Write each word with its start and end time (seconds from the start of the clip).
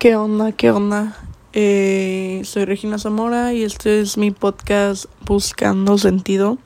¿Qué 0.00 0.16
onda? 0.16 0.52
¿Qué 0.52 0.70
onda? 0.70 1.14
Eh, 1.52 2.40
soy 2.44 2.64
Regina 2.64 2.96
Zamora 2.96 3.52
y 3.52 3.64
este 3.64 4.00
es 4.00 4.16
mi 4.16 4.30
podcast 4.30 5.04
Buscando 5.26 5.98
Sentido, 5.98 6.56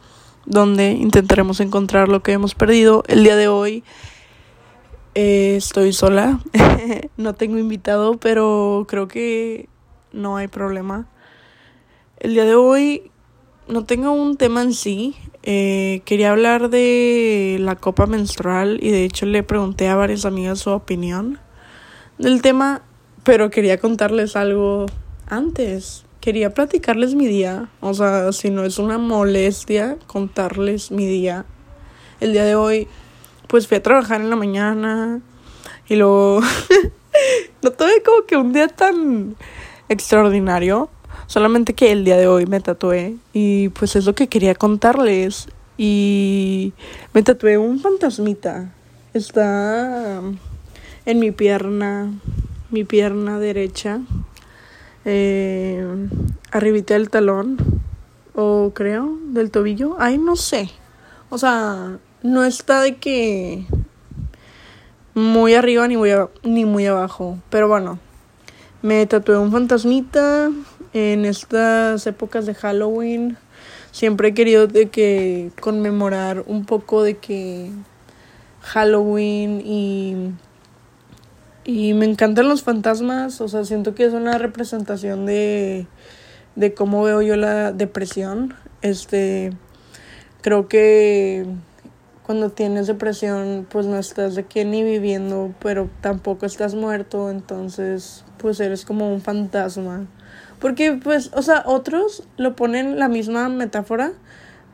donde 0.47 0.93
intentaremos 0.93 1.59
encontrar 1.59 2.09
lo 2.09 2.23
que 2.23 2.31
hemos 2.31 2.55
perdido. 2.55 3.03
El 3.09 3.25
día 3.25 3.35
de 3.35 3.49
hoy 3.49 3.83
eh, 5.17 5.57
estoy 5.57 5.93
sola, 5.93 6.39
no 7.17 7.35
tengo 7.35 7.59
invitado, 7.59 8.19
pero 8.19 8.87
creo 8.89 9.09
que 9.09 9.69
no 10.13 10.37
hay 10.37 10.47
problema. 10.47 11.09
El 12.21 12.35
día 12.35 12.45
de 12.45 12.55
hoy 12.55 13.11
no 13.67 13.85
tengo 13.85 14.13
un 14.13 14.37
tema 14.37 14.63
en 14.63 14.75
sí. 14.75 15.17
Eh, 15.43 16.03
quería 16.05 16.31
hablar 16.31 16.71
de 16.71 17.57
la 17.59 17.75
copa 17.75 18.07
menstrual 18.07 18.79
y 18.81 18.93
de 18.93 19.05
hecho 19.05 19.27
le 19.27 19.43
pregunté 19.43 19.89
a 19.89 19.97
varias 19.97 20.25
amigas 20.25 20.61
su 20.61 20.71
opinión 20.71 21.41
del 22.17 22.41
tema 22.41 22.83
pero 23.25 23.51
quería 23.51 23.79
contarles 23.79 24.37
algo 24.37 24.87
antes. 25.27 26.05
Quería 26.21 26.55
platicarles 26.55 27.15
mi 27.15 27.27
día. 27.27 27.69
O 27.81 27.95
sea, 27.95 28.33
si 28.33 28.51
no 28.51 28.65
es 28.65 28.79
una 28.79 28.99
molestia 28.99 29.97
contarles 30.07 30.91
mi 30.91 31.07
día. 31.07 31.47
El 32.21 32.33
día 32.33 32.45
de 32.45 32.55
hoy, 32.55 32.87
pues 33.49 33.67
fui 33.67 33.79
a 33.79 33.83
trabajar 33.83 34.21
en 34.21 34.31
la 34.31 34.37
mañana. 34.37 35.21
Y 35.89 35.97
luego... 35.97 36.41
no 37.63 37.71
tuve 37.73 38.03
como 38.03 38.27
que 38.27 38.37
un 38.37 38.53
día 38.53 38.69
tan 38.69 39.37
extraordinario. 39.89 40.91
Solamente 41.27 41.73
que 41.75 41.93
el 41.93 42.05
día 42.05 42.19
de 42.19 42.27
hoy 42.27 42.45
me 42.47 42.61
tatué. 42.61 43.17
Y 43.33 43.71
pues 43.71 43.97
es 43.97 44.05
lo 44.05 44.15
que 44.15 44.29
quería 44.29 44.55
contarles. 44.55 45.49
Y 45.79 46.75
me 47.15 47.23
tatué 47.23 47.57
un 47.57 47.81
fantasmita. 47.81 48.71
Está 49.15 50.21
en 51.07 51.19
mi 51.19 51.31
pierna 51.31 52.13
mi 52.75 52.83
pierna 52.83 53.39
derecha, 53.39 54.01
eh, 55.05 55.87
arribita 56.51 56.95
del 56.95 57.09
talón, 57.09 57.57
o 58.35 58.73
creo, 58.75 59.17
del 59.29 59.53
tobillo, 59.53 59.95
ay, 60.01 60.19
no 60.19 60.35
sé. 60.35 60.71
O 61.31 61.39
sea, 61.39 61.99
no 62.25 62.45
está 62.45 62.81
de 62.81 62.97
que 62.97 63.65
muy 65.15 65.55
arriba 65.55 65.87
ni 65.87 65.97
muy, 65.97 66.11
ni 66.43 66.65
muy 66.65 66.87
abajo, 66.87 67.39
pero 67.49 67.69
bueno, 67.69 68.01
me 68.83 69.07
tatué 69.07 69.39
un 69.39 69.53
fantasmita 69.53 70.51
en 70.93 71.25
estas 71.27 72.05
épocas 72.09 72.45
de 72.45 72.55
Halloween. 72.55 73.37
Siempre 73.93 74.29
he 74.31 74.35
querido 74.35 74.67
de 74.67 74.89
que 74.89 75.53
conmemorar 75.61 76.43
un 76.49 76.65
poco 76.65 77.05
de 77.05 77.19
que 77.19 77.71
Halloween 78.63 79.63
y 79.65 80.33
y 81.65 81.95
me 81.95 82.05
encantan 82.05 82.49
los 82.49 82.63
fantasmas, 82.63 83.41
o 83.41 83.49
sea, 83.49 83.65
siento 83.65 83.95
que 83.95 84.05
es 84.05 84.13
una 84.13 84.37
representación 84.37 85.25
de, 85.25 85.87
de 86.57 86.75
cómo 86.75 87.03
veo 87.03 87.23
yo 87.23 87.37
la 87.37 87.73
depresión. 87.73 88.55
Este, 88.83 89.53
creo 90.43 90.69
que 90.69 91.47
cuando 92.25 92.51
tienes 92.51 92.87
depresión, 92.87 93.67
pues 93.71 93.87
no 93.87 93.99
estás 93.99 94.35
de 94.35 94.45
qué 94.45 94.65
ni 94.65 94.83
viviendo, 94.83 95.55
pero 95.61 95.89
tampoco 96.03 96.45
estás 96.45 96.75
muerto, 96.75 97.31
entonces, 97.31 98.25
pues 98.39 98.61
eres 98.61 98.85
como 98.85 99.13
un 99.13 99.23
fantasma. 99.23 100.07
Porque, 100.61 100.93
pues, 101.03 101.31
o 101.35 101.43
sea, 101.43 101.63
otros 101.67 102.25
lo 102.37 102.57
ponen 102.57 102.99
la 102.99 103.09
misma 103.09 103.49
metáfora, 103.49 104.13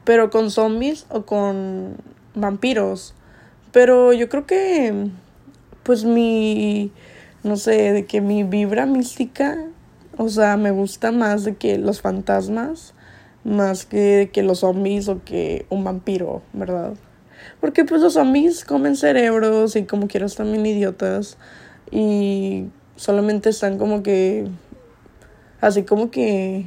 pero 0.04 0.30
con 0.30 0.50
zombies 0.50 1.06
o 1.08 1.24
con 1.24 1.96
vampiros. 2.34 3.14
Pero 3.72 4.12
yo 4.12 4.28
creo 4.28 4.46
que 4.46 5.10
pues 5.90 6.04
mi, 6.04 6.92
no 7.42 7.56
sé, 7.56 7.92
de 7.92 8.06
que 8.06 8.20
mi 8.20 8.44
vibra 8.44 8.86
mística, 8.86 9.58
o 10.16 10.28
sea, 10.28 10.56
me 10.56 10.70
gusta 10.70 11.10
más 11.10 11.42
de 11.42 11.56
que 11.56 11.78
los 11.78 12.00
fantasmas, 12.00 12.94
más 13.42 13.86
que 13.86 13.98
de 13.98 14.30
que 14.30 14.44
los 14.44 14.60
zombies 14.60 15.08
o 15.08 15.24
que 15.24 15.66
un 15.68 15.82
vampiro, 15.82 16.42
¿verdad? 16.52 16.94
Porque 17.60 17.84
pues 17.84 18.02
los 18.02 18.12
zombies 18.12 18.64
comen 18.64 18.94
cerebros 18.94 19.74
y 19.74 19.82
como 19.82 20.06
quieras 20.06 20.36
también 20.36 20.64
idiotas 20.64 21.38
y 21.90 22.66
solamente 22.94 23.50
están 23.50 23.76
como 23.76 24.04
que 24.04 24.46
así 25.60 25.82
como 25.82 26.12
que 26.12 26.66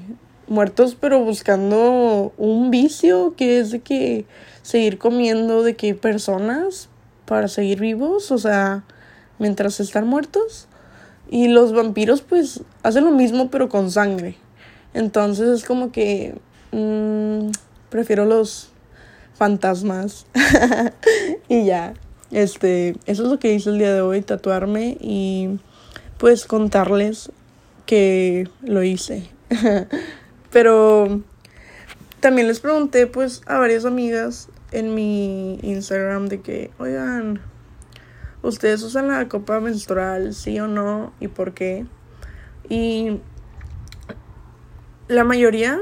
muertos 0.50 0.97
pero 1.00 1.23
buscando 1.23 2.34
un 2.38 2.72
vicio 2.72 3.35
que 3.38 3.59
es 3.59 3.72
de 3.72 3.79
que 3.79 4.25
seguir 4.63 4.97
comiendo 4.97 5.63
de 5.63 5.78
que 5.78 5.95
personas 5.95 6.90
para 7.25 7.47
seguir 7.47 7.79
vivos, 7.79 8.31
o 8.31 8.38
sea, 8.38 8.84
mientras 9.43 9.81
están 9.81 10.07
muertos. 10.07 10.67
Y 11.29 11.49
los 11.49 11.73
vampiros 11.73 12.21
pues 12.21 12.61
hacen 12.81 13.03
lo 13.03 13.11
mismo 13.11 13.49
pero 13.49 13.67
con 13.67 13.91
sangre. 13.91 14.37
Entonces 14.93 15.49
es 15.49 15.65
como 15.65 15.91
que 15.91 16.35
mmm, 16.71 17.49
prefiero 17.89 18.25
los 18.25 18.69
fantasmas. 19.35 20.25
y 21.49 21.65
ya, 21.65 21.93
este, 22.31 22.95
eso 23.05 23.23
es 23.23 23.29
lo 23.29 23.37
que 23.37 23.53
hice 23.53 23.69
el 23.69 23.79
día 23.79 23.93
de 23.93 24.01
hoy, 24.01 24.21
tatuarme 24.21 24.97
y 25.01 25.59
pues 26.17 26.45
contarles 26.45 27.31
que 27.85 28.47
lo 28.61 28.81
hice. 28.81 29.27
pero 30.51 31.21
también 32.21 32.47
les 32.47 32.61
pregunté 32.61 33.07
pues 33.07 33.41
a 33.47 33.57
varias 33.57 33.83
amigas 33.83 34.47
en 34.71 34.95
mi 34.95 35.59
Instagram 35.61 36.29
de 36.29 36.41
que, 36.41 36.71
oigan, 36.79 37.41
¿Ustedes 38.43 38.83
usan 38.83 39.07
la 39.07 39.29
copa 39.29 39.61
menstrual, 39.61 40.33
sí 40.33 40.59
o 40.59 40.67
no? 40.67 41.13
¿Y 41.21 41.29
por 41.29 41.53
qué? 41.53 41.85
Y 42.67 43.21
la 45.07 45.23
mayoría, 45.23 45.79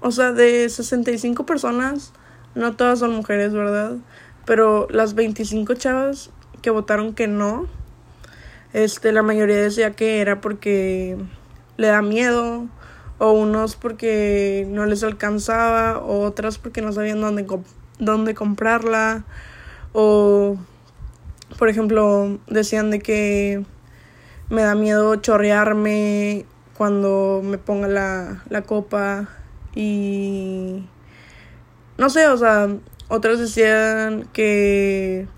o 0.00 0.10
sea, 0.10 0.32
de 0.32 0.68
65 0.68 1.46
personas, 1.46 2.12
no 2.56 2.74
todas 2.74 2.98
son 2.98 3.12
mujeres, 3.12 3.52
¿verdad? 3.52 3.98
Pero 4.44 4.88
las 4.90 5.14
25 5.14 5.74
chavas 5.74 6.30
que 6.60 6.70
votaron 6.70 7.14
que 7.14 7.28
no, 7.28 7.68
este, 8.72 9.12
la 9.12 9.22
mayoría 9.22 9.56
decía 9.56 9.92
que 9.92 10.20
era 10.20 10.40
porque 10.40 11.16
le 11.76 11.86
da 11.86 12.02
miedo, 12.02 12.66
o 13.18 13.30
unos 13.30 13.76
porque 13.76 14.66
no 14.68 14.86
les 14.86 15.04
alcanzaba, 15.04 15.98
o 15.98 16.22
otras 16.22 16.58
porque 16.58 16.82
no 16.82 16.92
sabían 16.92 17.20
dónde, 17.20 17.46
dónde 18.00 18.34
comprarla, 18.34 19.24
o 19.92 20.56
por 21.62 21.68
ejemplo, 21.68 22.40
decían 22.48 22.90
de 22.90 22.98
que 22.98 23.64
me 24.50 24.62
da 24.62 24.74
miedo 24.74 25.14
chorrearme 25.14 26.44
cuando 26.76 27.40
me 27.44 27.56
ponga 27.56 27.86
la, 27.86 28.42
la 28.48 28.62
copa 28.62 29.28
y 29.72 30.84
no 31.98 32.10
sé, 32.10 32.26
o 32.26 32.36
sea, 32.36 32.66
otros 33.06 33.38
decían 33.38 34.28
que 34.32 35.28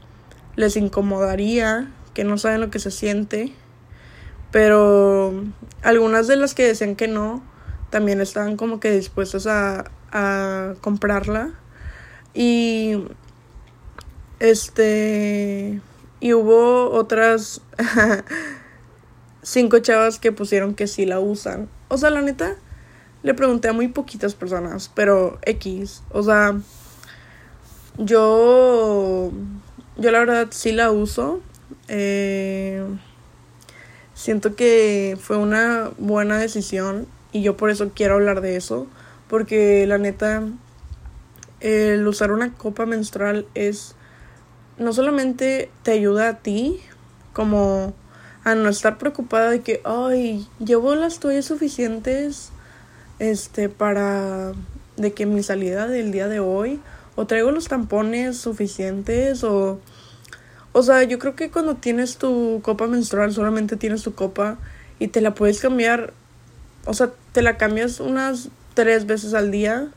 les 0.56 0.78
incomodaría, 0.78 1.92
que 2.14 2.24
no 2.24 2.38
saben 2.38 2.62
lo 2.62 2.70
que 2.70 2.78
se 2.78 2.90
siente, 2.90 3.52
pero 4.50 5.44
algunas 5.82 6.26
de 6.26 6.36
las 6.36 6.54
que 6.54 6.62
decían 6.62 6.96
que 6.96 7.06
no, 7.06 7.42
también 7.90 8.22
estaban 8.22 8.56
como 8.56 8.80
que 8.80 8.92
dispuestas 8.92 9.46
a, 9.46 9.90
a 10.10 10.72
comprarla 10.80 11.50
y 12.32 13.04
este 14.40 15.82
y 16.24 16.32
hubo 16.32 16.90
otras 16.90 17.60
cinco 19.42 19.80
chavas 19.80 20.18
que 20.18 20.32
pusieron 20.32 20.74
que 20.74 20.86
sí 20.86 21.04
la 21.04 21.20
usan. 21.20 21.68
O 21.88 21.98
sea, 21.98 22.08
la 22.08 22.22
neta, 22.22 22.56
le 23.22 23.34
pregunté 23.34 23.68
a 23.68 23.74
muy 23.74 23.88
poquitas 23.88 24.34
personas, 24.34 24.90
pero 24.94 25.38
X. 25.42 26.02
O 26.08 26.22
sea, 26.22 26.58
yo, 27.98 29.32
yo 29.98 30.10
la 30.10 30.18
verdad 30.20 30.46
sí 30.48 30.72
la 30.72 30.90
uso. 30.90 31.42
Eh, 31.88 32.82
siento 34.14 34.56
que 34.56 35.18
fue 35.20 35.36
una 35.36 35.90
buena 35.98 36.38
decisión 36.38 37.06
y 37.32 37.42
yo 37.42 37.58
por 37.58 37.68
eso 37.68 37.90
quiero 37.94 38.14
hablar 38.14 38.40
de 38.40 38.56
eso. 38.56 38.86
Porque 39.28 39.86
la 39.86 39.98
neta, 39.98 40.42
el 41.60 42.08
usar 42.08 42.32
una 42.32 42.54
copa 42.54 42.86
menstrual 42.86 43.46
es 43.54 43.94
no 44.78 44.92
solamente 44.92 45.70
te 45.82 45.92
ayuda 45.92 46.28
a 46.28 46.38
ti, 46.38 46.80
como 47.32 47.94
a 48.44 48.54
no 48.54 48.68
estar 48.68 48.98
preocupada 48.98 49.50
de 49.50 49.60
que, 49.60 49.80
ay, 49.84 50.46
llevo 50.58 50.94
las 50.94 51.18
toallas 51.18 51.46
suficientes, 51.46 52.50
este, 53.18 53.68
para, 53.68 54.52
de 54.96 55.12
que 55.12 55.26
mi 55.26 55.42
salida 55.42 55.86
del 55.86 56.12
día 56.12 56.28
de 56.28 56.40
hoy, 56.40 56.80
o 57.16 57.26
traigo 57.26 57.50
los 57.50 57.68
tampones 57.68 58.36
suficientes, 58.36 59.44
o, 59.44 59.80
o 60.72 60.82
sea, 60.82 61.02
yo 61.04 61.18
creo 61.18 61.36
que 61.36 61.50
cuando 61.50 61.76
tienes 61.76 62.18
tu 62.18 62.60
copa 62.62 62.86
menstrual, 62.86 63.32
solamente 63.32 63.76
tienes 63.76 64.02
tu 64.02 64.14
copa 64.14 64.58
y 64.98 65.08
te 65.08 65.20
la 65.20 65.34
puedes 65.34 65.60
cambiar, 65.60 66.12
o 66.84 66.94
sea, 66.94 67.12
te 67.32 67.42
la 67.42 67.56
cambias 67.56 68.00
unas 68.00 68.48
tres 68.74 69.06
veces 69.06 69.34
al 69.34 69.50
día, 69.50 69.88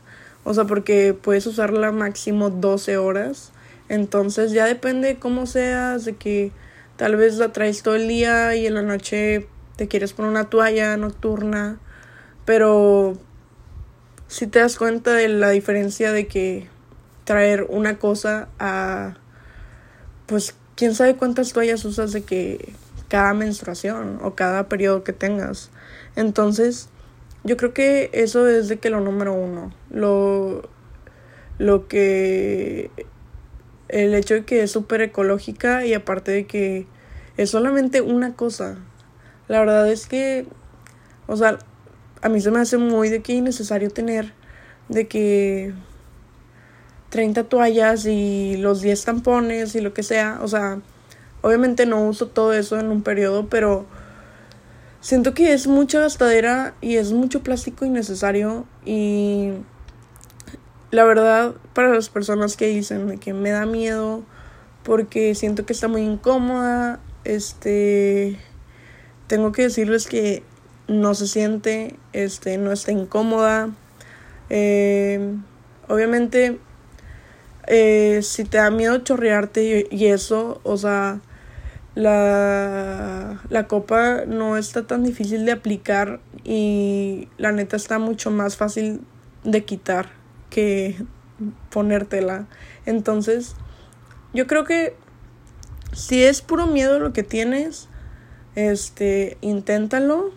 o 0.44 0.54
sea, 0.54 0.64
porque 0.64 1.14
puedes 1.20 1.46
usarla 1.46 1.92
máximo 1.92 2.48
12 2.48 2.96
horas. 2.96 3.52
Entonces 3.88 4.52
ya 4.52 4.66
depende 4.66 5.18
cómo 5.18 5.46
seas, 5.46 6.04
de 6.04 6.16
que 6.16 6.52
tal 6.96 7.16
vez 7.16 7.36
la 7.38 7.52
traes 7.52 7.82
todo 7.82 7.96
el 7.96 8.08
día 8.08 8.54
y 8.54 8.66
en 8.66 8.74
la 8.74 8.82
noche 8.82 9.48
te 9.76 9.88
quieres 9.88 10.12
poner 10.12 10.30
una 10.30 10.50
toalla 10.50 10.96
nocturna, 10.96 11.78
pero 12.44 13.16
si 14.26 14.46
te 14.46 14.58
das 14.58 14.76
cuenta 14.76 15.12
de 15.12 15.28
la 15.28 15.50
diferencia 15.50 16.12
de 16.12 16.26
que 16.26 16.68
traer 17.24 17.66
una 17.68 17.98
cosa 17.98 18.48
a 18.58 19.16
pues 20.26 20.54
quién 20.76 20.94
sabe 20.94 21.16
cuántas 21.16 21.52
toallas 21.52 21.84
usas 21.84 22.12
de 22.12 22.22
que 22.22 22.72
cada 23.08 23.32
menstruación 23.34 24.18
o 24.22 24.34
cada 24.34 24.68
periodo 24.68 25.02
que 25.02 25.12
tengas. 25.12 25.70
Entonces, 26.14 26.88
yo 27.44 27.56
creo 27.56 27.72
que 27.72 28.10
eso 28.12 28.46
es 28.46 28.68
de 28.68 28.78
que 28.78 28.90
lo 28.90 29.00
número 29.00 29.32
uno. 29.32 29.72
Lo, 29.90 30.68
lo 31.58 31.88
que. 31.88 32.90
El 33.88 34.14
hecho 34.14 34.34
de 34.34 34.44
que 34.44 34.62
es 34.62 34.70
súper 34.70 35.00
ecológica 35.00 35.84
y 35.84 35.94
aparte 35.94 36.30
de 36.32 36.46
que 36.46 36.86
es 37.36 37.50
solamente 37.50 38.00
una 38.00 38.34
cosa. 38.34 38.76
La 39.48 39.60
verdad 39.60 39.90
es 39.90 40.06
que. 40.06 40.46
O 41.26 41.36
sea, 41.36 41.58
a 42.22 42.28
mí 42.28 42.40
se 42.40 42.50
me 42.50 42.60
hace 42.60 42.78
muy 42.78 43.08
de 43.08 43.22
que 43.22 43.34
innecesario 43.34 43.90
tener 43.90 44.32
de 44.88 45.06
que 45.06 45.72
30 47.10 47.44
toallas 47.44 48.06
y 48.06 48.56
los 48.56 48.80
10 48.80 49.04
tampones 49.04 49.74
y 49.74 49.80
lo 49.80 49.94
que 49.94 50.02
sea. 50.02 50.38
O 50.42 50.48
sea, 50.48 50.80
obviamente 51.42 51.86
no 51.86 52.04
uso 52.04 52.28
todo 52.28 52.52
eso 52.52 52.78
en 52.78 52.88
un 52.88 53.02
periodo, 53.02 53.48
pero 53.48 53.86
siento 55.00 55.34
que 55.34 55.52
es 55.52 55.66
mucha 55.66 56.00
gastadera 56.00 56.74
y 56.80 56.96
es 56.96 57.12
mucho 57.12 57.42
plástico 57.42 57.84
innecesario 57.84 58.66
y 58.84 59.52
la 60.90 61.04
verdad 61.04 61.54
para 61.74 61.92
las 61.92 62.08
personas 62.08 62.56
que 62.56 62.66
dicen 62.68 63.18
que 63.18 63.34
me 63.34 63.50
da 63.50 63.66
miedo 63.66 64.22
porque 64.82 65.34
siento 65.34 65.66
que 65.66 65.74
está 65.74 65.88
muy 65.88 66.02
incómoda, 66.02 67.00
este 67.24 68.38
tengo 69.26 69.52
que 69.52 69.62
decirles 69.62 70.06
que 70.06 70.42
no 70.86 71.14
se 71.14 71.26
siente, 71.26 71.96
este 72.14 72.56
no 72.56 72.72
está 72.72 72.92
incómoda. 72.92 73.68
Eh, 74.48 75.36
obviamente 75.88 76.58
eh, 77.66 78.20
si 78.22 78.44
te 78.44 78.56
da 78.56 78.70
miedo 78.70 78.96
chorrearte 78.98 79.86
y, 79.90 80.06
eso, 80.06 80.62
o 80.62 80.78
sea, 80.78 81.20
la, 81.94 83.42
la 83.50 83.66
copa 83.66 84.24
no 84.26 84.56
está 84.56 84.86
tan 84.86 85.04
difícil 85.04 85.44
de 85.44 85.52
aplicar 85.52 86.20
y 86.44 87.28
la 87.36 87.52
neta 87.52 87.76
está 87.76 87.98
mucho 87.98 88.30
más 88.30 88.56
fácil 88.56 89.02
de 89.44 89.66
quitar 89.66 90.17
que 90.50 90.96
ponértela. 91.70 92.46
Entonces, 92.86 93.54
yo 94.32 94.46
creo 94.46 94.64
que 94.64 94.94
si 95.92 96.22
es 96.22 96.42
puro 96.42 96.66
miedo 96.66 96.98
lo 96.98 97.12
que 97.12 97.22
tienes, 97.22 97.88
este, 98.54 99.36
inténtalo. 99.40 100.32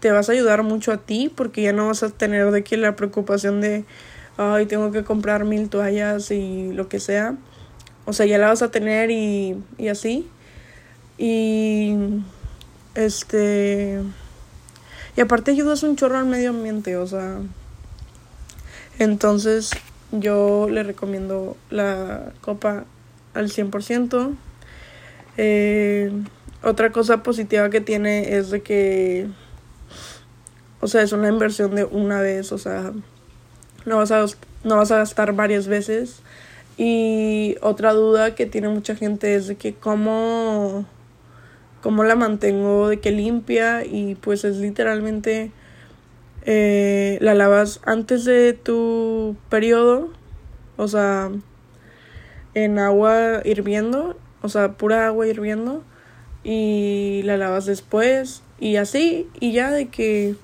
Te 0.00 0.10
vas 0.10 0.28
a 0.28 0.32
ayudar 0.32 0.62
mucho 0.62 0.92
a 0.92 0.98
ti 0.98 1.32
porque 1.34 1.62
ya 1.62 1.72
no 1.72 1.86
vas 1.86 2.02
a 2.02 2.10
tener 2.10 2.50
de 2.50 2.62
que 2.62 2.76
la 2.76 2.96
preocupación 2.96 3.60
de 3.60 3.84
ay, 4.36 4.66
tengo 4.66 4.92
que 4.92 5.04
comprar 5.04 5.44
mil 5.44 5.68
toallas 5.68 6.30
y 6.30 6.72
lo 6.72 6.88
que 6.88 7.00
sea. 7.00 7.34
O 8.04 8.12
sea, 8.12 8.26
ya 8.26 8.38
la 8.38 8.48
vas 8.48 8.62
a 8.62 8.70
tener 8.70 9.10
y, 9.10 9.56
y 9.78 9.88
así. 9.88 10.28
Y 11.18 11.96
este 12.94 14.00
y 15.16 15.20
aparte 15.20 15.50
ayudas 15.50 15.82
un 15.82 15.96
chorro 15.96 16.18
al 16.18 16.26
medio 16.26 16.50
ambiente, 16.50 16.96
o 16.98 17.06
sea, 17.06 17.38
entonces 18.98 19.70
yo 20.12 20.68
le 20.70 20.82
recomiendo 20.82 21.56
la 21.70 22.32
copa 22.40 22.84
al 23.34 23.50
100%. 23.50 24.34
Eh, 25.36 26.10
otra 26.62 26.90
cosa 26.90 27.22
positiva 27.22 27.70
que 27.70 27.80
tiene 27.80 28.36
es 28.36 28.50
de 28.50 28.62
que, 28.62 29.28
o 30.80 30.88
sea, 30.88 31.02
es 31.02 31.12
una 31.12 31.28
inversión 31.28 31.74
de 31.74 31.84
una 31.84 32.20
vez, 32.20 32.52
o 32.52 32.58
sea, 32.58 32.92
no 33.84 33.98
vas 33.98 34.10
a, 34.10 34.24
no 34.64 34.76
vas 34.76 34.90
a 34.90 34.98
gastar 34.98 35.32
varias 35.34 35.68
veces. 35.68 36.20
Y 36.78 37.56
otra 37.62 37.92
duda 37.92 38.34
que 38.34 38.46
tiene 38.46 38.68
mucha 38.68 38.96
gente 38.96 39.34
es 39.34 39.46
de 39.46 39.56
que 39.56 39.74
cómo, 39.74 40.84
cómo 41.82 42.04
la 42.04 42.16
mantengo 42.16 42.88
de 42.88 43.00
que 43.00 43.12
limpia 43.12 43.84
y 43.84 44.14
pues 44.16 44.44
es 44.44 44.56
literalmente 44.56 45.52
eh, 46.46 47.18
la 47.20 47.34
lavas 47.34 47.80
antes 47.84 48.24
de 48.24 48.54
tu 48.54 49.36
periodo, 49.50 50.10
o 50.78 50.88
sea, 50.88 51.30
en 52.54 52.78
agua 52.78 53.42
hirviendo, 53.44 54.16
o 54.40 54.48
sea, 54.48 54.72
pura 54.72 55.06
agua 55.06 55.26
hirviendo 55.26 55.84
y 56.42 57.20
la 57.24 57.36
lavas 57.36 57.66
después 57.66 58.42
y 58.58 58.76
así 58.76 59.28
y 59.40 59.52
ya 59.52 59.70
de 59.70 59.88
que 59.88 60.36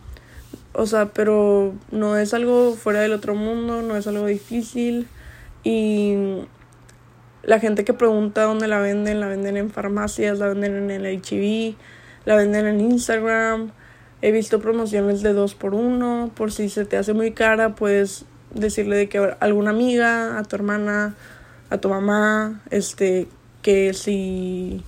o 0.75 0.87
sea, 0.87 1.07
pero 1.07 1.75
no 1.91 2.17
es 2.17 2.33
algo 2.35 2.75
fuera 2.75 3.01
del 3.01 3.13
otro 3.13 3.35
mundo, 3.35 3.83
no 3.83 3.97
es 3.97 4.07
algo 4.07 4.27
difícil. 4.27 5.07
Y 5.65 6.15
la 7.43 7.61
gente 7.61 7.85
que 7.85 7.93
pregunta 7.93 8.45
dónde 8.45 8.69
la 8.69 8.81
venden, 8.81 9.21
la 9.21 9.29
venden 9.29 9.57
en 9.57 9.71
farmacias, 9.71 10.39
la 10.39 10.49
venden 10.49 10.77
en 10.77 10.91
el 10.91 11.07
HIV, 11.07 11.77
la 12.25 12.37
venden 12.37 12.67
en 12.67 12.81
Instagram. 12.81 13.73
He 14.23 14.31
visto 14.31 14.61
promociones 14.61 15.23
de 15.23 15.33
dos 15.33 15.55
por 15.55 15.75
uno. 15.75 16.31
Por 16.35 16.53
si 16.53 16.69
se 16.69 16.85
te 16.85 16.97
hace 16.97 17.13
muy 17.13 17.33
cara, 17.33 17.75
puedes 17.75 18.25
decirle 18.55 18.97
de 18.97 19.09
que 19.09 19.19
a 19.19 19.37
alguna 19.41 19.71
amiga, 19.71 20.39
a 20.39 20.45
tu 20.45 20.55
hermana, 20.57 21.17
a 21.71 21.79
tu 21.79 21.89
mamá, 21.89 22.63
este, 22.71 23.27
que 23.63 23.95
si 23.95 24.85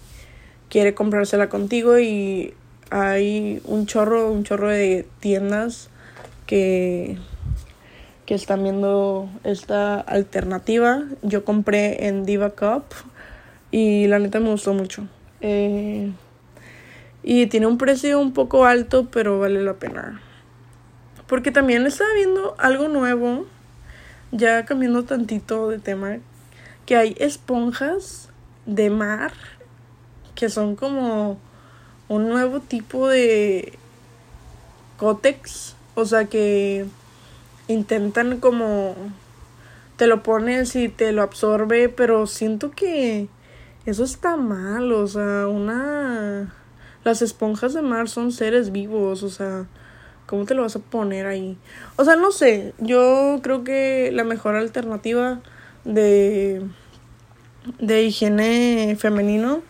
quiere 0.68 0.94
comprársela 0.94 1.48
contigo 1.48 1.98
y 1.98 2.54
hay 2.90 3.60
un 3.64 3.86
chorro, 3.86 4.30
un 4.30 4.44
chorro 4.44 4.68
de 4.68 5.06
tiendas 5.18 5.90
que, 6.46 7.18
que 8.26 8.34
están 8.34 8.62
viendo 8.62 9.28
esta 9.42 9.98
alternativa. 10.00 11.02
Yo 11.22 11.44
compré 11.44 12.06
en 12.06 12.24
Diva 12.24 12.50
Cup 12.50 12.84
y 13.72 14.06
la 14.06 14.20
neta 14.20 14.38
me 14.38 14.50
gustó 14.50 14.74
mucho. 14.74 15.08
Eh, 15.40 16.12
y 17.24 17.46
tiene 17.46 17.66
un 17.66 17.78
precio 17.78 18.20
un 18.20 18.32
poco 18.32 18.66
alto, 18.66 19.08
pero 19.10 19.38
vale 19.38 19.62
la 19.62 19.74
pena. 19.74 20.20
Porque 21.26 21.50
también 21.50 21.86
estaba 21.86 22.12
viendo 22.12 22.54
algo 22.58 22.88
nuevo, 22.88 23.46
ya 24.30 24.66
cambiando 24.66 25.04
tantito 25.04 25.70
de 25.70 25.78
tema, 25.78 26.18
que 26.84 26.96
hay 26.96 27.16
esponjas 27.18 28.28
de 28.66 28.90
mar 28.90 29.32
que 30.34 30.50
son 30.50 30.76
como 30.76 31.38
un 32.08 32.28
nuevo 32.28 32.60
tipo 32.60 33.08
de 33.08 33.72
cótex, 34.98 35.76
o 35.94 36.04
sea 36.04 36.26
que 36.26 36.86
intentan 37.68 38.40
como 38.40 38.94
te 39.96 40.06
lo 40.06 40.22
pones 40.22 40.76
y 40.76 40.88
te 40.88 41.12
lo 41.12 41.22
absorbe, 41.22 41.88
pero 41.88 42.26
siento 42.26 42.72
que 42.72 43.28
eso 43.86 44.04
está 44.04 44.36
mal, 44.36 44.92
o 44.92 45.06
sea, 45.06 45.46
una 45.46 46.52
las 47.04 47.22
esponjas 47.22 47.74
de 47.74 47.82
mar 47.82 48.08
son 48.08 48.32
seres 48.32 48.72
vivos, 48.72 49.22
o 49.22 49.30
sea, 49.30 49.66
¿cómo 50.26 50.44
te 50.44 50.54
lo 50.54 50.62
vas 50.62 50.76
a 50.76 50.80
poner 50.80 51.26
ahí? 51.26 51.56
O 51.96 52.04
sea, 52.04 52.16
no 52.16 52.32
sé, 52.32 52.74
yo 52.78 53.40
creo 53.42 53.64
que 53.64 54.10
la 54.12 54.24
mejor 54.24 54.56
alternativa 54.56 55.40
de 55.84 56.62
de 57.78 58.02
higiene 58.02 58.96
femenino 58.98 59.62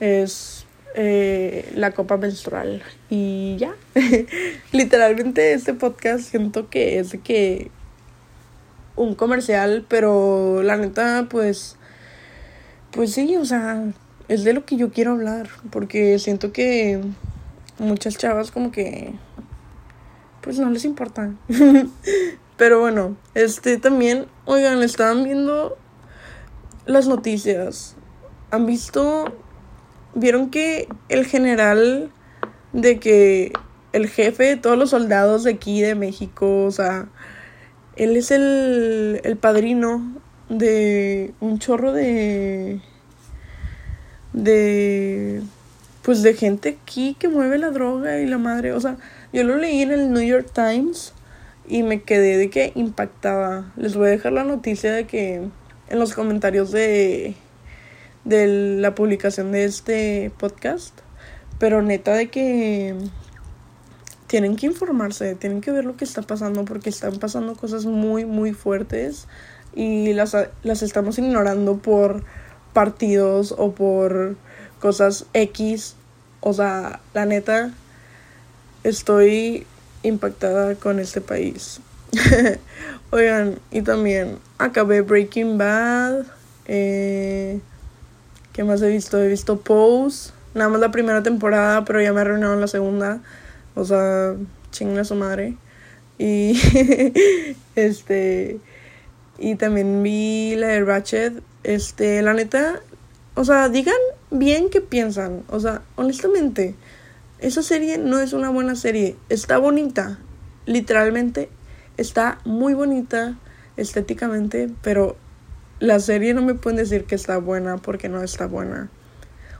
es 0.00 0.66
eh, 0.94 1.70
la 1.74 1.92
copa 1.92 2.16
menstrual. 2.16 2.82
Y 3.10 3.56
ya. 3.58 3.74
Literalmente 4.72 5.52
este 5.52 5.74
podcast 5.74 6.24
siento 6.24 6.68
que 6.68 6.98
es 6.98 7.16
que 7.24 7.70
un 8.96 9.14
comercial, 9.14 9.84
pero 9.88 10.62
la 10.62 10.76
neta, 10.76 11.26
pues, 11.30 11.76
pues 12.90 13.12
sí, 13.12 13.36
o 13.36 13.44
sea, 13.44 13.84
es 14.28 14.44
de 14.44 14.52
lo 14.52 14.64
que 14.64 14.76
yo 14.76 14.90
quiero 14.90 15.12
hablar, 15.12 15.48
porque 15.70 16.18
siento 16.18 16.52
que 16.52 17.00
muchas 17.78 18.16
chavas 18.16 18.50
como 18.50 18.70
que, 18.70 19.14
pues 20.42 20.58
no 20.58 20.70
les 20.70 20.84
importa. 20.84 21.32
pero 22.56 22.80
bueno, 22.80 23.16
este 23.34 23.78
también, 23.78 24.26
oigan, 24.44 24.82
estaban 24.82 25.24
viendo 25.24 25.76
las 26.86 27.06
noticias. 27.06 27.96
¿Han 28.50 28.66
visto 28.66 29.32
vieron 30.14 30.50
que 30.50 30.88
el 31.08 31.24
general 31.26 32.10
de 32.72 32.98
que 32.98 33.52
el 33.92 34.08
jefe 34.08 34.44
de 34.44 34.56
todos 34.56 34.76
los 34.76 34.90
soldados 34.90 35.44
de 35.44 35.52
aquí 35.52 35.80
de 35.80 35.94
México, 35.94 36.64
o 36.64 36.70
sea, 36.70 37.08
él 37.96 38.16
es 38.16 38.30
el, 38.30 39.20
el 39.24 39.36
padrino 39.36 40.20
de 40.48 41.34
un 41.40 41.58
chorro 41.58 41.92
de 41.92 42.80
de 44.32 45.42
pues 46.02 46.22
de 46.22 46.34
gente 46.34 46.78
aquí 46.80 47.16
que 47.18 47.28
mueve 47.28 47.58
la 47.58 47.70
droga 47.70 48.18
y 48.20 48.26
la 48.26 48.38
madre, 48.38 48.72
o 48.72 48.80
sea, 48.80 48.96
yo 49.32 49.44
lo 49.44 49.56
leí 49.56 49.82
en 49.82 49.90
el 49.90 50.12
New 50.12 50.22
York 50.22 50.50
Times 50.54 51.12
y 51.66 51.82
me 51.82 52.02
quedé 52.02 52.38
de 52.38 52.48
que 52.48 52.72
impactada. 52.74 53.72
Les 53.76 53.94
voy 53.94 54.06
a 54.06 54.10
dejar 54.10 54.32
la 54.32 54.44
noticia 54.44 54.92
de 54.92 55.06
que 55.06 55.48
en 55.88 55.98
los 55.98 56.14
comentarios 56.14 56.70
de 56.70 57.36
de 58.28 58.78
la 58.78 58.94
publicación 58.94 59.52
de 59.52 59.64
este 59.64 60.30
podcast. 60.38 60.94
Pero 61.58 61.82
neta 61.82 62.12
de 62.12 62.28
que 62.28 62.94
tienen 64.26 64.56
que 64.56 64.66
informarse, 64.66 65.34
tienen 65.34 65.60
que 65.60 65.72
ver 65.72 65.84
lo 65.84 65.96
que 65.96 66.04
está 66.04 66.22
pasando 66.22 66.64
porque 66.64 66.90
están 66.90 67.18
pasando 67.18 67.56
cosas 67.56 67.86
muy, 67.86 68.26
muy 68.26 68.52
fuertes 68.52 69.26
y 69.74 70.12
las, 70.12 70.36
las 70.62 70.82
estamos 70.82 71.18
ignorando 71.18 71.78
por 71.78 72.22
partidos 72.78 73.52
o 73.58 73.72
por 73.72 74.36
cosas 74.78 75.26
X. 75.32 75.96
O 76.38 76.52
sea, 76.52 77.00
la 77.12 77.26
neta, 77.26 77.72
estoy 78.84 79.66
impactada 80.04 80.76
con 80.76 81.00
este 81.00 81.20
país. 81.20 81.80
Oigan, 83.10 83.58
y 83.72 83.82
también 83.82 84.38
acabé 84.58 85.00
Breaking 85.00 85.58
Bad. 85.58 86.26
Eh, 86.66 87.58
¿Qué 88.52 88.62
más 88.62 88.80
he 88.82 88.88
visto? 88.90 89.20
He 89.20 89.26
visto 89.26 89.58
Pose. 89.58 90.30
Nada 90.54 90.70
más 90.70 90.78
la 90.78 90.92
primera 90.92 91.24
temporada, 91.24 91.84
pero 91.84 92.00
ya 92.00 92.12
me 92.12 92.20
arruinaron 92.20 92.60
la 92.60 92.68
segunda. 92.68 93.18
O 93.74 93.84
sea, 93.84 94.36
chinga 94.70 95.02
su 95.02 95.16
madre. 95.16 95.56
Y 96.16 96.56
este. 97.74 98.60
Y 99.36 99.56
también 99.56 100.04
vi 100.04 100.54
la 100.54 100.68
de 100.68 100.84
Ratchet. 100.84 101.42
Este, 101.68 102.22
la 102.22 102.32
neta. 102.32 102.80
O 103.34 103.44
sea, 103.44 103.68
digan 103.68 103.94
bien 104.30 104.70
qué 104.70 104.80
piensan. 104.80 105.44
O 105.48 105.60
sea, 105.60 105.82
honestamente. 105.96 106.74
Esa 107.40 107.62
serie 107.62 107.98
no 107.98 108.18
es 108.20 108.32
una 108.32 108.48
buena 108.48 108.74
serie. 108.74 109.16
Está 109.28 109.58
bonita. 109.58 110.18
Literalmente 110.64 111.50
está 111.98 112.38
muy 112.46 112.72
bonita 112.72 113.36
estéticamente, 113.76 114.70
pero 114.82 115.16
la 115.78 116.00
serie 116.00 116.32
no 116.32 116.40
me 116.40 116.54
pueden 116.54 116.78
decir 116.78 117.04
que 117.04 117.14
está 117.14 117.36
buena 117.36 117.76
porque 117.76 118.08
no 118.08 118.22
está 118.22 118.46
buena. 118.46 118.88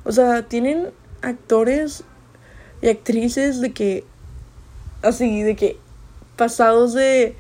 O 0.05 0.13
sea, 0.13 0.49
tienen 0.49 0.89
actores 1.21 2.05
y 2.81 2.89
actrices 2.89 3.61
de 3.61 3.73
que 3.73 4.05
así 5.03 5.43
de 5.43 5.57
que 5.57 5.77
pasados 6.37 6.95
de 6.95 7.37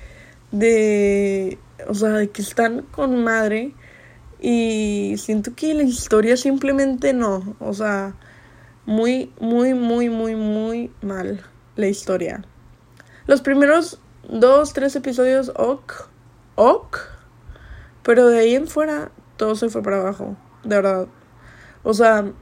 de 0.52 1.58
o 1.88 1.94
sea, 1.94 2.10
de 2.10 2.28
que 2.28 2.42
están 2.42 2.82
con 2.82 3.24
madre 3.24 3.72
y 4.40 5.14
siento 5.18 5.54
que 5.54 5.74
la 5.74 5.82
historia 5.82 6.36
simplemente 6.36 7.12
no, 7.12 7.56
o 7.60 7.74
sea, 7.74 8.14
muy 8.86 9.32
muy 9.40 9.74
muy 9.74 10.08
muy 10.08 10.36
muy 10.36 10.92
mal 11.02 11.44
la 11.76 11.86
historia. 11.86 12.42
Los 13.26 13.42
primeros 13.42 14.00
dos, 14.28 14.72
tres 14.72 14.96
episodios 14.96 15.52
ok, 15.56 15.92
ok, 16.54 16.98
pero 18.02 18.28
de 18.28 18.38
ahí 18.38 18.54
en 18.54 18.66
fuera 18.66 19.10
todo 19.36 19.54
se 19.54 19.68
fue 19.68 19.82
para 19.82 20.00
abajo, 20.00 20.36
de 20.64 20.76
verdad. 20.76 21.08
O 21.82 21.94
sea, 21.94 22.32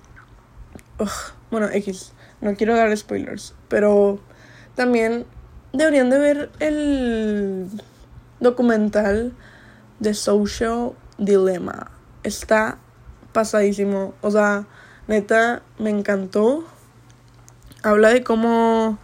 bueno, 1.50 1.68
X, 1.70 2.12
no 2.40 2.54
quiero 2.54 2.74
dar 2.76 2.96
spoilers, 2.96 3.54
pero 3.68 4.18
también 4.74 5.26
deberían 5.72 6.10
de 6.10 6.18
ver 6.18 6.50
el 6.58 7.68
documental 8.40 9.34
de 10.00 10.14
Social 10.14 10.92
Dilemma. 11.18 11.90
Está 12.22 12.78
pasadísimo, 13.32 14.14
o 14.22 14.30
sea, 14.30 14.66
neta, 15.08 15.62
me 15.78 15.90
encantó. 15.90 16.64
Habla 17.82 18.10
de 18.10 18.24
cómo 18.24 18.98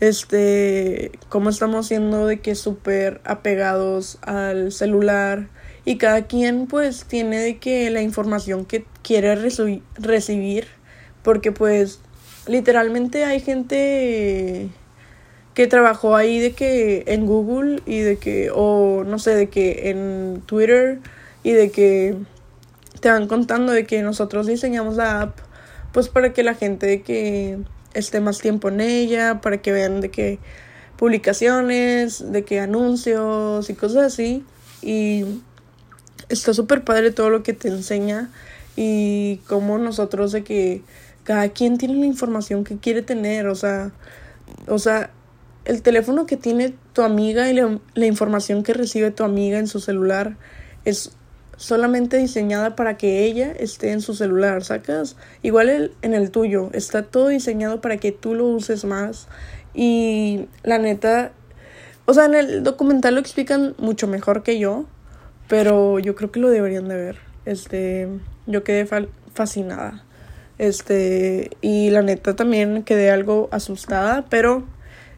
este, 0.00 1.12
cómo 1.28 1.50
estamos 1.50 1.86
siendo 1.86 2.26
de 2.26 2.40
que 2.40 2.54
súper 2.54 3.20
apegados 3.24 4.18
al 4.22 4.72
celular 4.72 5.48
y 5.84 5.96
cada 5.96 6.26
quien 6.26 6.66
pues 6.66 7.04
tiene 7.04 7.38
de 7.38 7.58
que 7.58 7.90
la 7.90 8.02
información 8.02 8.64
que 8.64 8.84
quiere 9.02 9.34
recibir 9.96 10.66
porque 11.22 11.52
pues 11.52 12.00
literalmente 12.46 13.24
hay 13.24 13.40
gente 13.40 14.68
que 15.54 15.66
trabajó 15.66 16.14
ahí 16.14 16.38
de 16.40 16.52
que 16.52 17.04
en 17.06 17.24
Google 17.24 17.80
y 17.86 18.00
de 18.00 18.18
que 18.18 18.50
o 18.54 19.04
no 19.04 19.18
sé 19.18 19.34
de 19.34 19.48
que 19.48 19.88
en 19.90 20.42
Twitter 20.44 20.98
y 21.46 21.52
de 21.52 21.70
que 21.70 22.16
te 23.00 23.08
van 23.08 23.28
contando 23.28 23.70
de 23.70 23.86
que 23.86 24.02
nosotros 24.02 24.48
diseñamos 24.48 24.96
la 24.96 25.20
app 25.20 25.38
pues 25.92 26.08
para 26.08 26.32
que 26.32 26.42
la 26.42 26.54
gente 26.54 26.86
de 26.86 27.02
que 27.02 27.58
esté 27.94 28.20
más 28.20 28.38
tiempo 28.40 28.68
en 28.68 28.80
ella, 28.80 29.40
para 29.40 29.62
que 29.62 29.70
vean 29.70 30.00
de 30.00 30.10
qué 30.10 30.40
publicaciones, 30.96 32.32
de 32.32 32.44
qué 32.44 32.58
anuncios 32.58 33.70
y 33.70 33.74
cosas 33.74 34.12
así. 34.12 34.44
Y 34.82 35.24
está 36.28 36.52
súper 36.52 36.82
padre 36.82 37.12
todo 37.12 37.30
lo 37.30 37.44
que 37.44 37.52
te 37.52 37.68
enseña 37.68 38.28
y 38.74 39.36
cómo 39.46 39.78
nosotros 39.78 40.32
de 40.32 40.42
que 40.42 40.82
cada 41.22 41.50
quien 41.50 41.78
tiene 41.78 41.94
la 41.94 42.06
información 42.06 42.64
que 42.64 42.76
quiere 42.76 43.02
tener, 43.02 43.46
o 43.46 43.54
sea, 43.54 43.92
o 44.66 44.80
sea, 44.80 45.10
el 45.64 45.82
teléfono 45.82 46.26
que 46.26 46.36
tiene 46.36 46.74
tu 46.92 47.02
amiga 47.02 47.48
y 47.48 47.54
la, 47.54 47.78
la 47.94 48.06
información 48.06 48.64
que 48.64 48.74
recibe 48.74 49.12
tu 49.12 49.22
amiga 49.22 49.60
en 49.60 49.68
su 49.68 49.78
celular 49.78 50.36
es 50.84 51.15
solamente 51.56 52.18
diseñada 52.18 52.76
para 52.76 52.96
que 52.96 53.24
ella 53.24 53.52
esté 53.52 53.92
en 53.92 54.00
su 54.00 54.14
celular, 54.14 54.62
¿sacas? 54.62 55.16
Igual 55.42 55.92
en 56.02 56.14
el 56.14 56.30
tuyo, 56.30 56.70
está 56.72 57.02
todo 57.02 57.28
diseñado 57.28 57.80
para 57.80 57.96
que 57.96 58.12
tú 58.12 58.34
lo 58.34 58.46
uses 58.46 58.84
más. 58.84 59.28
Y 59.74 60.48
la 60.62 60.78
neta, 60.78 61.32
o 62.04 62.14
sea, 62.14 62.26
en 62.26 62.34
el 62.34 62.62
documental 62.62 63.14
lo 63.14 63.20
explican 63.20 63.74
mucho 63.78 64.06
mejor 64.06 64.42
que 64.42 64.58
yo, 64.58 64.84
pero 65.48 65.98
yo 65.98 66.14
creo 66.14 66.30
que 66.30 66.40
lo 66.40 66.50
deberían 66.50 66.88
de 66.88 66.96
ver. 66.96 67.18
Este, 67.44 68.08
yo 68.46 68.64
quedé 68.64 68.86
fascinada. 69.34 70.02
Este, 70.58 71.50
y 71.60 71.90
la 71.90 72.02
neta 72.02 72.34
también 72.34 72.82
quedé 72.82 73.10
algo 73.10 73.48
asustada, 73.52 74.24
pero 74.30 74.64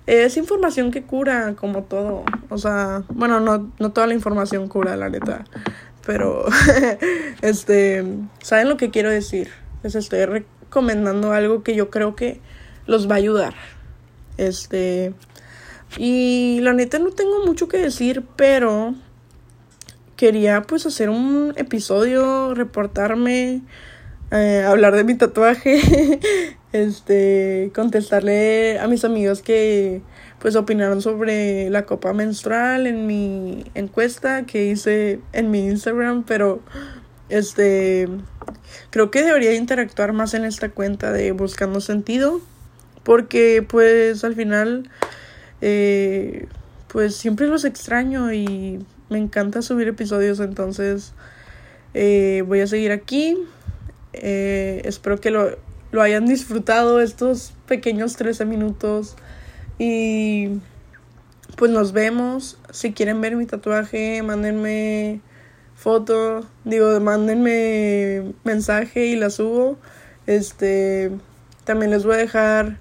es 0.07 0.37
información 0.37 0.91
que 0.91 1.03
cura, 1.03 1.55
como 1.55 1.85
todo. 1.85 2.25
O 2.49 2.59
sea, 2.59 3.05
bueno, 3.11 3.41
no, 3.41 3.71
no 3.79 3.93
toda 3.93 4.07
la 4.07 4.15
información 4.15 4.69
cura, 4.69 4.97
la 4.97 5.09
neta 5.09 5.45
pero 6.09 6.47
este, 7.43 8.03
¿saben 8.41 8.71
lo 8.71 8.79
que 8.79 8.89
quiero 8.89 9.11
decir? 9.11 9.51
Les 9.83 9.95
estoy 9.95 10.25
recomendando 10.25 11.33
algo 11.33 11.63
que 11.63 11.75
yo 11.75 11.91
creo 11.91 12.17
que 12.17 12.41
los 12.87 13.11
va 13.11 13.17
a 13.17 13.19
ayudar. 13.19 13.55
Este, 14.39 15.13
y 15.99 16.61
la 16.63 16.73
neta 16.73 16.99
no 16.99 17.11
tengo 17.11 17.45
mucho 17.45 17.69
que 17.69 17.77
decir, 17.77 18.25
pero 18.37 18.95
quería 20.17 20.63
pues 20.63 20.87
hacer 20.87 21.11
un 21.11 21.53
episodio, 21.57 22.55
reportarme, 22.55 23.61
eh, 24.31 24.65
hablar 24.67 24.97
de 24.97 25.05
mi 25.05 25.15
tatuaje, 25.15 25.79
este, 26.73 27.71
contestarle 27.75 28.79
a 28.79 28.89
mis 28.89 29.05
amigos 29.05 29.43
que 29.43 30.01
pues 30.41 30.57
opinaron 30.57 31.03
sobre 31.03 31.69
la 31.71 31.85
copa 31.85 32.13
menstrual 32.13 32.87
en 32.87 33.07
mi 33.07 33.65
encuesta 33.75 34.45
que 34.47 34.67
hice 34.67 35.21
en 35.33 35.51
mi 35.51 35.67
Instagram, 35.67 36.25
pero 36.25 36.61
este 37.29 38.09
creo 38.91 39.11
que 39.11 39.23
debería 39.23 39.55
interactuar 39.55 40.13
más 40.13 40.35
en 40.35 40.45
esta 40.45 40.71
cuenta 40.71 41.13
de 41.13 41.33
buscando 41.33 41.81
sentido 41.81 42.41
porque 43.03 43.65
pues 43.69 44.25
al 44.25 44.35
final 44.35 44.89
eh, 45.61 46.47
pues 46.89 47.17
siempre 47.17 47.47
los 47.47 47.65
extraño 47.65 48.33
y 48.33 48.85
me 49.11 49.19
encanta 49.19 49.63
subir 49.63 49.89
episodios 49.89 50.41
entonces 50.41 51.13
eh, 51.95 52.45
voy 52.47 52.61
a 52.61 52.67
seguir 52.67 52.93
aquí. 52.93 53.37
Eh, 54.13 54.83
espero 54.85 55.21
que 55.21 55.31
lo, 55.31 55.57
lo 55.91 56.03
hayan 56.03 56.27
disfrutado 56.27 57.01
estos 57.01 57.53
pequeños 57.67 58.17
13 58.17 58.45
minutos 58.45 59.17
y 59.79 60.61
pues 61.57 61.71
nos 61.71 61.93
vemos. 61.93 62.59
Si 62.71 62.93
quieren 62.93 63.21
ver 63.21 63.37
mi 63.37 63.47
tatuaje, 63.47 64.23
mándenme 64.23 65.21
foto, 65.75 66.47
digo, 66.65 66.99
mándenme 67.01 68.33
mensaje 68.45 69.07
y 69.07 69.17
la 69.17 69.31
subo. 69.31 69.79
Este, 70.27 71.11
también 71.65 71.91
les 71.91 72.05
voy 72.05 72.15
a 72.15 72.19
dejar 72.19 72.79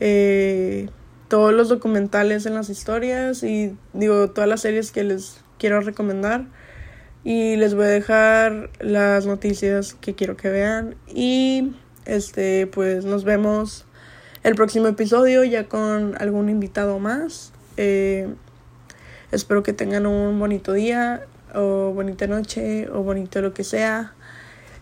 eh, 0.00 0.88
todos 1.28 1.52
los 1.52 1.68
documentales 1.68 2.46
en 2.46 2.54
las 2.54 2.70
historias 2.70 3.42
y 3.42 3.76
digo, 3.92 4.30
todas 4.30 4.48
las 4.48 4.62
series 4.62 4.92
que 4.92 5.04
les 5.04 5.40
quiero 5.58 5.80
recomendar. 5.80 6.46
Y 7.24 7.56
les 7.56 7.74
voy 7.74 7.84
a 7.84 7.88
dejar 7.88 8.70
las 8.80 9.26
noticias 9.26 9.94
que 9.94 10.14
quiero 10.14 10.36
que 10.36 10.48
vean. 10.50 10.96
Y 11.08 11.72
este, 12.06 12.66
pues 12.66 13.04
nos 13.04 13.24
vemos 13.24 13.84
el 14.48 14.54
próximo 14.54 14.88
episodio 14.88 15.44
ya 15.44 15.68
con 15.68 16.14
algún 16.18 16.48
invitado 16.48 16.98
más. 16.98 17.52
Eh, 17.76 18.28
espero 19.30 19.62
que 19.62 19.74
tengan 19.74 20.06
un 20.06 20.38
bonito 20.38 20.72
día 20.72 21.26
o 21.54 21.92
bonita 21.92 22.26
noche 22.26 22.88
o 22.90 23.02
bonito 23.02 23.42
lo 23.42 23.52
que 23.52 23.62
sea. 23.62 24.14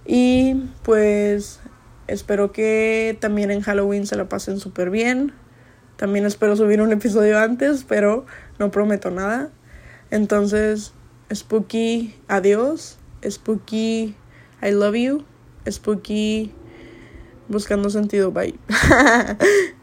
Y 0.07 0.69
pues 0.85 1.59
espero 2.07 2.53
que 2.53 3.19
también 3.21 3.51
en 3.51 3.61
Halloween 3.61 4.07
se 4.07 4.15
la 4.15 4.29
pasen 4.29 4.61
súper 4.61 4.91
bien. 4.91 5.33
También 5.97 6.27
espero 6.27 6.55
subir 6.55 6.81
un 6.81 6.93
episodio 6.93 7.39
antes, 7.39 7.85
pero 7.85 8.25
no 8.61 8.71
prometo 8.71 9.11
nada. 9.11 9.51
Entonces, 10.13 10.93
Spooky, 11.35 12.15
adiós. 12.29 12.99
Spooky, 13.29 14.15
I 14.63 14.71
love 14.71 14.95
you. 14.95 15.25
Spooky, 15.69 16.53
buscando 17.49 17.91
sentido. 17.91 18.31
Bye. 18.31 18.55